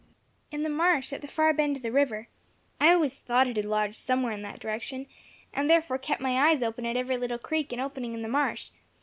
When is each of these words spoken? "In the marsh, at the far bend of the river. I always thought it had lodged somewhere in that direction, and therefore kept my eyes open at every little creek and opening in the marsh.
"In 0.49 0.63
the 0.63 0.69
marsh, 0.69 1.13
at 1.13 1.21
the 1.21 1.27
far 1.27 1.53
bend 1.53 1.75
of 1.75 1.83
the 1.83 1.91
river. 1.91 2.27
I 2.79 2.91
always 2.91 3.19
thought 3.19 3.45
it 3.45 3.55
had 3.55 3.65
lodged 3.65 3.97
somewhere 3.97 4.31
in 4.33 4.41
that 4.41 4.59
direction, 4.59 5.05
and 5.53 5.69
therefore 5.69 5.99
kept 5.99 6.21
my 6.21 6.49
eyes 6.49 6.63
open 6.63 6.87
at 6.87 6.97
every 6.97 7.17
little 7.17 7.37
creek 7.37 7.71
and 7.71 7.79
opening 7.79 8.15
in 8.15 8.23
the 8.23 8.27
marsh. 8.27 8.71